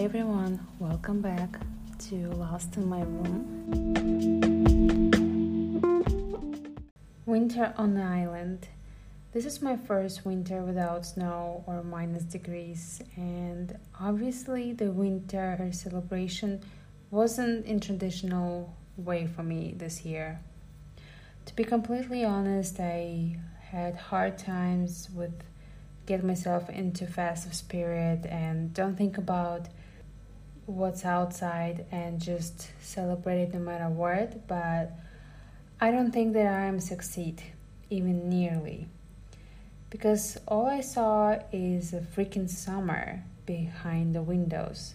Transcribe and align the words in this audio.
Everyone, 0.00 0.64
welcome 0.78 1.20
back 1.20 1.58
to 2.06 2.28
Lost 2.28 2.76
in 2.76 2.88
My 2.88 3.00
Room. 3.00 3.42
Winter 7.26 7.74
on 7.76 7.94
the 7.94 8.02
island. 8.02 8.68
This 9.32 9.44
is 9.44 9.60
my 9.60 9.76
first 9.76 10.24
winter 10.24 10.62
without 10.62 11.04
snow 11.04 11.64
or 11.66 11.82
minus 11.82 12.22
degrees, 12.22 13.02
and 13.16 13.76
obviously, 14.00 14.72
the 14.72 14.92
winter 14.92 15.68
celebration 15.72 16.60
wasn't 17.10 17.66
in 17.66 17.80
traditional 17.80 18.76
way 18.96 19.26
for 19.26 19.42
me 19.42 19.74
this 19.76 20.04
year. 20.04 20.38
To 21.46 21.56
be 21.56 21.64
completely 21.64 22.24
honest, 22.24 22.78
I 22.78 23.36
had 23.72 23.96
hard 23.96 24.38
times 24.38 25.08
with 25.12 25.42
get 26.06 26.24
myself 26.24 26.70
into 26.70 27.04
festive 27.04 27.52
spirit 27.52 28.24
and 28.26 28.72
don't 28.72 28.96
think 28.96 29.18
about 29.18 29.66
what's 30.68 31.04
outside 31.04 31.86
and 31.90 32.20
just 32.20 32.68
celebrate 32.80 33.42
it 33.42 33.54
no 33.54 33.58
matter 33.58 33.88
what 33.88 34.46
but 34.46 34.92
i 35.80 35.90
don't 35.90 36.12
think 36.12 36.32
that 36.34 36.46
i 36.46 36.64
am 36.64 36.78
succeed 36.78 37.42
even 37.90 38.28
nearly 38.28 38.86
because 39.90 40.38
all 40.46 40.66
i 40.66 40.80
saw 40.80 41.38
is 41.52 41.92
a 41.92 42.00
freaking 42.00 42.48
summer 42.48 43.24
behind 43.46 44.14
the 44.14 44.22
windows 44.22 44.94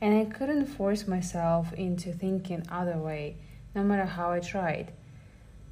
and 0.00 0.14
i 0.14 0.24
couldn't 0.24 0.66
force 0.66 1.08
myself 1.08 1.72
into 1.72 2.12
thinking 2.12 2.62
other 2.70 2.96
way 2.96 3.36
no 3.74 3.82
matter 3.82 4.04
how 4.04 4.30
i 4.30 4.38
tried 4.38 4.92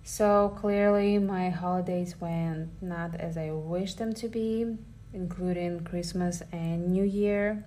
so 0.09 0.57
clearly, 0.61 1.19
my 1.19 1.51
holidays 1.51 2.21
went 2.21 2.81
not 2.81 3.17
as 3.17 3.37
I 3.37 3.51
wished 3.51 3.99
them 3.99 4.13
to 4.15 4.29
be, 4.29 4.77
including 5.13 5.81
Christmas 5.81 6.45
and 6.53 6.93
New 6.93 7.03
Year. 7.03 7.65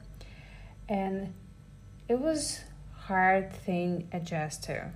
And 0.87 1.33
it 2.09 2.19
was 2.19 2.61
hard 3.05 3.53
thing 3.53 4.09
adjust 4.11 4.63
to. 4.63 4.89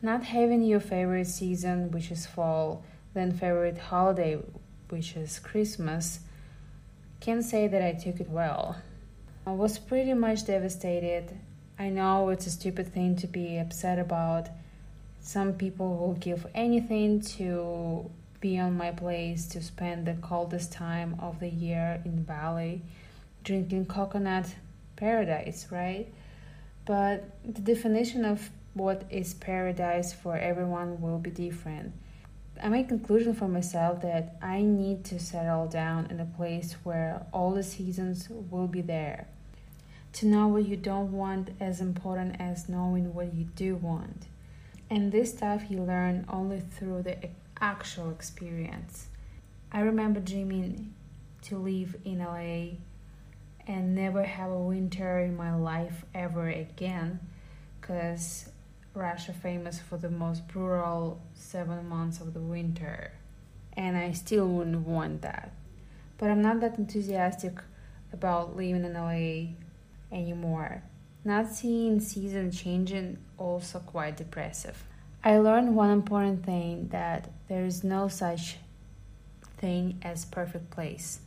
Not 0.00 0.22
having 0.22 0.62
your 0.62 0.80
favorite 0.80 1.26
season, 1.26 1.90
which 1.90 2.10
is 2.10 2.24
fall, 2.24 2.84
then 3.14 3.32
favorite 3.32 3.78
holiday, 3.78 4.38
which 4.88 5.16
is 5.16 5.40
Christmas, 5.40 6.20
can't 7.20 7.44
say 7.44 7.66
that 7.66 7.82
I 7.82 7.92
took 7.92 8.20
it 8.20 8.30
well. 8.30 8.76
I 9.46 9.52
was 9.52 9.78
pretty 9.78 10.14
much 10.14 10.46
devastated. 10.46 11.36
I 11.78 11.88
know 11.88 12.28
it's 12.28 12.46
a 12.46 12.50
stupid 12.50 12.92
thing 12.92 13.16
to 13.16 13.26
be 13.26 13.58
upset 13.58 13.98
about 13.98 14.48
some 15.20 15.54
people 15.54 15.96
will 15.96 16.14
give 16.14 16.46
anything 16.54 17.22
to 17.22 18.08
be 18.40 18.58
on 18.58 18.76
my 18.76 18.92
place 18.92 19.46
to 19.46 19.62
spend 19.62 20.06
the 20.06 20.14
coldest 20.14 20.70
time 20.70 21.16
of 21.18 21.40
the 21.40 21.48
year 21.48 22.00
in 22.04 22.22
Bali 22.22 22.82
drinking 23.42 23.86
coconut 23.86 24.54
paradise, 24.96 25.68
right? 25.70 26.12
But 26.84 27.30
the 27.44 27.60
definition 27.60 28.24
of 28.24 28.50
what 28.74 29.04
is 29.08 29.34
paradise 29.34 30.12
for 30.12 30.36
everyone 30.36 31.00
will 31.00 31.18
be 31.18 31.30
different. 31.30 31.92
I 32.62 32.68
made 32.68 32.88
conclusion 32.88 33.34
for 33.34 33.48
myself 33.48 34.02
that 34.02 34.36
I 34.40 34.62
need 34.62 35.04
to 35.06 35.18
settle 35.18 35.66
down 35.66 36.06
in 36.10 36.20
a 36.20 36.24
place 36.24 36.76
where 36.84 37.26
all 37.32 37.52
the 37.52 37.62
seasons 37.62 38.28
will 38.28 38.68
be 38.68 38.80
there. 38.80 39.26
To 40.14 40.26
know 40.26 40.46
what 40.46 40.66
you 40.66 40.76
don't 40.76 41.10
want 41.10 41.50
as 41.58 41.80
important 41.80 42.36
as 42.38 42.68
knowing 42.68 43.12
what 43.14 43.34
you 43.34 43.44
do 43.56 43.74
want. 43.76 44.26
And 44.88 45.10
this 45.10 45.32
stuff 45.32 45.64
you 45.68 45.82
learn 45.82 46.26
only 46.28 46.60
through 46.60 47.02
the 47.02 47.16
actual 47.60 48.10
experience. 48.10 49.08
I 49.72 49.80
remember 49.80 50.20
dreaming 50.20 50.94
to 51.42 51.58
live 51.58 51.96
in 52.04 52.18
LA 52.18 52.76
and 53.66 53.94
never 53.94 54.22
have 54.22 54.50
a 54.50 54.58
winter 54.58 55.20
in 55.20 55.36
my 55.36 55.54
life 55.54 56.04
ever 56.14 56.48
again 56.48 57.20
because 57.80 58.48
Russia 58.94 59.32
famous 59.32 59.80
for 59.80 59.96
the 59.96 60.10
most 60.10 60.46
brutal 60.48 61.20
seven 61.34 61.88
months 61.88 62.20
of 62.20 62.34
the 62.34 62.40
winter 62.40 63.12
and 63.76 63.96
I 63.96 64.12
still 64.12 64.46
wouldn't 64.48 64.86
want 64.86 65.22
that. 65.22 65.52
But 66.18 66.30
I'm 66.30 66.42
not 66.42 66.60
that 66.60 66.78
enthusiastic 66.78 67.58
about 68.12 68.56
living 68.56 68.84
in 68.84 68.94
LA 68.94 69.54
anymore. 70.16 70.82
Not 71.24 71.48
seeing 71.48 72.00
season 72.00 72.50
changing 72.50 73.18
also 73.36 73.80
quite 73.80 74.16
depressive. 74.16 74.84
I 75.24 75.38
learned 75.38 75.74
one 75.74 75.90
important 75.90 76.44
thing 76.44 76.88
that 76.88 77.30
there 77.48 77.64
is 77.64 77.82
no 77.82 78.08
such 78.08 78.58
thing 79.56 79.98
as 80.02 80.24
perfect 80.26 80.70
place. 80.70 81.20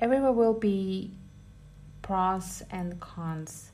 Everywhere 0.00 0.32
will 0.32 0.54
be 0.54 1.10
pros 2.02 2.62
and 2.70 3.00
cons, 3.00 3.70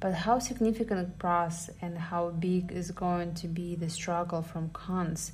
but 0.00 0.14
how 0.14 0.38
significant 0.38 1.18
pros 1.18 1.70
and 1.80 1.96
how 1.98 2.30
big 2.30 2.72
is 2.72 2.90
going 2.90 3.34
to 3.34 3.48
be 3.48 3.74
the 3.74 3.90
struggle 3.90 4.42
from 4.42 4.70
cons? 4.70 5.32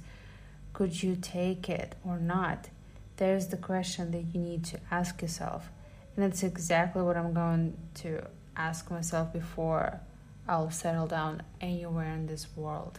Could 0.72 1.03
you 1.03 1.16
take 1.16 1.69
it 1.69 1.94
or 2.04 2.19
not? 2.19 2.69
There's 3.16 3.48
the 3.48 3.56
question 3.56 4.10
that 4.12 4.34
you 4.34 4.41
need 4.41 4.64
to 4.66 4.80
ask 4.91 5.20
yourself. 5.20 5.70
And 6.16 6.25
that's 6.25 6.42
exactly 6.42 7.03
what 7.03 7.16
I'm 7.16 7.32
going 7.32 7.76
to 7.97 8.26
ask 8.56 8.91
myself 8.91 9.32
before 9.32 10.00
I'll 10.48 10.70
settle 10.70 11.06
down 11.06 11.42
anywhere 11.60 12.12
in 12.12 12.26
this 12.26 12.47
world. 12.56 12.98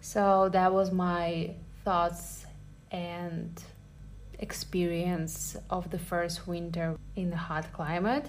So 0.00 0.48
that 0.52 0.72
was 0.72 0.90
my 0.90 1.54
thoughts 1.84 2.46
and 2.90 3.62
experience 4.40 5.56
of 5.68 5.90
the 5.90 5.98
first 5.98 6.48
winter 6.48 6.96
in 7.14 7.30
the 7.30 7.36
hot 7.36 7.72
climate. 7.72 8.26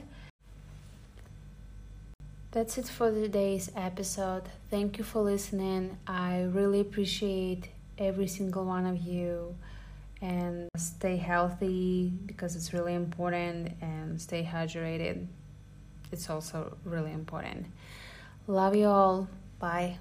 That's 2.52 2.78
it 2.78 2.88
for 2.88 3.12
today's 3.12 3.72
episode. 3.76 4.44
Thank 4.70 4.98
you 4.98 5.06
for 5.06 5.22
listening. 5.22 5.98
I 6.06 6.44
really 6.44 6.82
appreciate 6.82 7.70
every 7.98 8.28
single 8.28 8.66
one 8.66 8.86
of 8.86 8.98
you 8.98 9.56
and 10.22 10.68
stay 10.76 11.16
healthy 11.16 12.12
because 12.26 12.56
it's 12.56 12.74
really 12.74 12.94
important 12.94 13.72
and 13.82 14.22
stay 14.22 14.44
hydrated. 14.44 15.26
It's 16.12 16.30
also 16.30 16.78
really 16.84 17.14
important. 17.14 17.68
Love 18.48 18.76
you 18.76 18.88
all. 18.88 19.30
Bye. 19.60 19.98